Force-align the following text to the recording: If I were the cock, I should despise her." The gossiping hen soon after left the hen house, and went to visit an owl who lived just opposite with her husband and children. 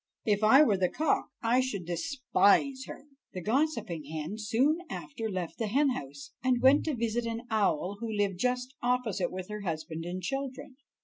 If 0.25 0.43
I 0.43 0.63
were 0.63 0.77
the 0.77 0.89
cock, 0.89 1.29
I 1.43 1.59
should 1.59 1.85
despise 1.85 2.85
her." 2.87 3.03
The 3.33 3.41
gossiping 3.43 4.05
hen 4.05 4.39
soon 4.39 4.79
after 4.89 5.29
left 5.29 5.59
the 5.59 5.67
hen 5.67 5.89
house, 5.91 6.31
and 6.43 6.59
went 6.59 6.85
to 6.85 6.95
visit 6.95 7.27
an 7.27 7.43
owl 7.51 7.97
who 7.99 8.11
lived 8.11 8.39
just 8.39 8.73
opposite 8.81 9.31
with 9.31 9.47
her 9.49 9.61
husband 9.61 10.05
and 10.05 10.19
children. 10.19 10.77